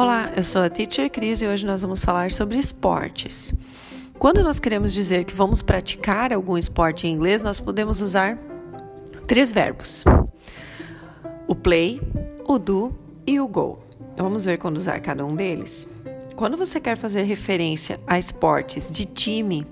Olá, 0.00 0.30
eu 0.36 0.44
sou 0.44 0.62
a 0.62 0.70
Teacher 0.70 1.10
Cris 1.10 1.42
e 1.42 1.46
hoje 1.48 1.66
nós 1.66 1.82
vamos 1.82 2.04
falar 2.04 2.30
sobre 2.30 2.56
esportes. 2.56 3.52
Quando 4.16 4.44
nós 4.44 4.60
queremos 4.60 4.92
dizer 4.92 5.24
que 5.24 5.34
vamos 5.34 5.60
praticar 5.60 6.32
algum 6.32 6.56
esporte 6.56 7.08
em 7.08 7.12
inglês, 7.12 7.42
nós 7.42 7.58
podemos 7.58 8.00
usar 8.00 8.38
três 9.26 9.50
verbos: 9.50 10.04
o 11.48 11.54
play, 11.56 12.00
o 12.46 12.60
do 12.60 12.96
e 13.26 13.40
o 13.40 13.48
go. 13.48 13.80
Vamos 14.16 14.44
ver 14.44 14.58
quando 14.58 14.76
usar 14.76 15.00
cada 15.00 15.26
um 15.26 15.34
deles. 15.34 15.84
Quando 16.36 16.56
você 16.56 16.80
quer 16.80 16.96
fazer 16.96 17.24
referência 17.24 17.98
a 18.06 18.20
esportes 18.20 18.88
de 18.92 19.04
time 19.04 19.66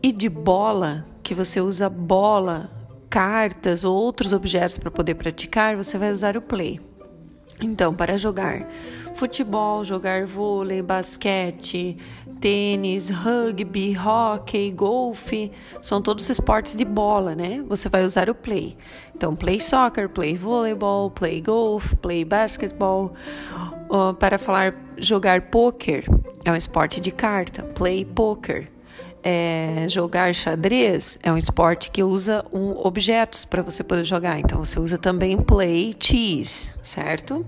e 0.00 0.12
de 0.12 0.28
bola, 0.28 1.04
que 1.24 1.34
você 1.34 1.60
usa 1.60 1.88
bola, 1.88 2.70
cartas 3.10 3.82
ou 3.82 3.96
outros 3.96 4.32
objetos 4.32 4.78
para 4.78 4.92
poder 4.92 5.16
praticar, 5.16 5.76
você 5.76 5.98
vai 5.98 6.12
usar 6.12 6.36
o 6.36 6.40
play. 6.40 6.80
Então, 7.60 7.94
para 7.94 8.16
jogar 8.16 8.66
futebol, 9.14 9.84
jogar 9.84 10.26
vôlei, 10.26 10.82
basquete, 10.82 11.96
tênis, 12.40 13.08
rugby, 13.08 13.96
hockey, 13.96 14.70
golfe, 14.70 15.52
são 15.80 16.02
todos 16.02 16.28
esportes 16.28 16.76
de 16.76 16.84
bola, 16.84 17.34
né? 17.34 17.62
Você 17.68 17.88
vai 17.88 18.04
usar 18.04 18.28
o 18.28 18.34
play. 18.34 18.76
Então, 19.14 19.36
play 19.36 19.60
soccer, 19.60 20.08
play 20.08 20.36
volleyball, 20.36 21.10
play 21.10 21.40
golf, 21.40 21.94
play 21.94 22.24
basketball. 22.24 23.12
Uh, 23.88 24.14
para 24.14 24.38
falar 24.38 24.74
jogar 24.96 25.42
poker, 25.42 26.04
é 26.44 26.50
um 26.50 26.56
esporte 26.56 27.00
de 27.00 27.10
carta, 27.10 27.62
play 27.62 28.04
poker 28.04 28.68
é, 29.22 29.86
jogar 29.88 30.34
xadrez 30.34 31.18
é 31.22 31.32
um 31.32 31.36
esporte 31.36 31.90
que 31.90 32.02
usa 32.02 32.44
um, 32.52 32.72
objetos 32.84 33.44
para 33.44 33.62
você 33.62 33.84
poder 33.84 34.04
jogar. 34.04 34.38
Então 34.38 34.62
você 34.62 34.80
usa 34.80 34.98
também 34.98 35.36
play 35.36 35.94
chess, 35.98 36.74
certo? 36.82 37.46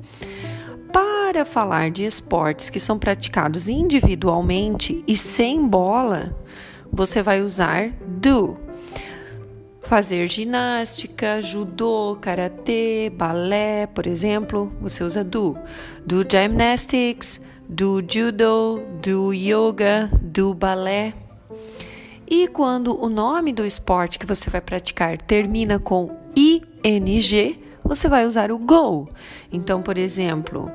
Para 0.93 1.45
falar 1.45 1.91
de 1.91 2.05
esportes 2.05 2.71
que 2.71 2.79
são 2.79 2.99
praticados 2.99 3.69
individualmente 3.69 5.03
e 5.09 5.17
sem 5.17 5.67
bola, 5.67 6.33
você 6.93 7.23
vai 7.23 7.43
usar 7.43 7.91
do. 8.07 8.57
Fazer 9.83 10.27
ginástica, 10.29 11.43
judô, 11.43 12.17
karatê, 12.19 13.13
balé, 13.15 13.87
por 13.87 14.07
exemplo, 14.07 14.73
você 14.81 15.05
usa 15.05 15.23
do. 15.23 15.59
Do 16.07 16.25
gymnastics, 16.27 17.41
do 17.69 18.01
judo, 18.01 18.81
do 19.03 19.35
yoga, 19.35 20.09
do 20.23 20.55
balé, 20.55 21.13
e 22.27 22.49
quando 22.49 23.01
o 23.01 23.09
nome 23.09 23.53
do 23.53 23.65
esporte 23.65 24.19
que 24.19 24.27
você 24.27 24.49
vai 24.51 24.61
praticar 24.61 25.19
termina 25.21 25.79
com 25.79 26.11
ing, 26.37 27.61
você 27.85 28.09
vai 28.09 28.25
usar 28.25 28.51
o 28.51 28.59
go. 28.59 29.09
Então, 29.53 29.83
por 29.83 29.99
exemplo, 29.99 30.71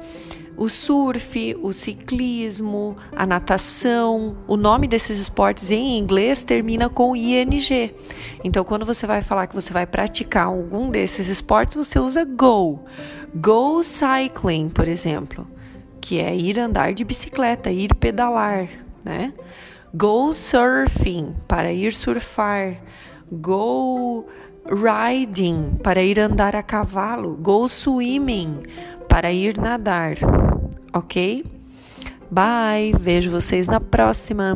o 0.56 0.68
surf, 0.70 1.58
o 1.62 1.72
ciclismo, 1.72 2.96
a 3.16 3.26
natação, 3.26 4.38
o 4.48 4.56
nome 4.56 4.88
desses 4.88 5.20
esportes 5.20 5.72
em 5.72 5.98
inglês 5.98 6.44
termina 6.44 6.90
com 6.90 7.16
ing. 7.16 7.94
Então, 8.44 8.64
quando 8.64 8.86
você 8.86 9.08
vai 9.08 9.22
falar 9.22 9.48
que 9.48 9.56
você 9.56 9.74
vai 9.74 9.88
praticar 9.88 10.48
algum 10.48 10.90
desses 10.90 11.30
esportes, 11.30 11.76
você 11.76 11.98
usa 11.98 12.26
go. 12.26 12.82
Go 13.34 13.84
cycling, 13.84 14.70
por 14.70 14.88
exemplo, 14.88 15.48
que 16.02 16.20
é 16.20 16.36
ir 16.36 16.60
andar 16.60 16.94
de 16.94 17.04
bicicleta, 17.04 17.72
ir 17.72 17.94
pedalar, 17.96 18.70
né? 19.04 19.34
Go 19.94 20.34
surfing, 20.34 21.36
para 21.48 21.72
ir 21.72 21.94
surfar. 21.94 22.78
Go 23.32 24.28
riding, 24.66 25.80
para 25.84 26.02
ir 26.02 26.20
andar 26.20 26.56
a 26.56 26.64
cavalo. 26.64 27.36
Go 27.36 27.68
swimming, 27.68 28.60
para 29.08 29.32
ir 29.32 29.58
nadar. 29.58 30.16
Ok? 30.94 31.44
Bye, 32.30 32.94
vejo 33.00 33.32
vocês 33.32 33.68
na 33.68 33.80
próxima. 33.80 34.56